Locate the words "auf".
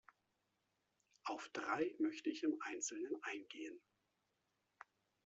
1.25-1.47